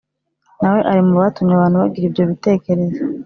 na 0.59 0.69
we 0.73 0.79
ari 0.91 1.01
mu 1.07 1.13
batumye 1.21 1.53
abantu 1.55 1.77
bagira 1.83 2.05
ibyo 2.07 2.23
bitekerezo. 2.31 2.99